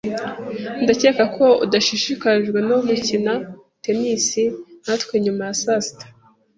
Ndakeka 0.83 1.23
ko 1.35 1.45
udashishikajwe 1.65 2.57
no 2.69 2.77
gukina 2.87 3.33
tennis 3.83 4.27
natwe 4.85 5.13
nyuma 5.23 5.41
ya 5.49 5.55
saa 5.61 5.81
sita. 5.85 6.05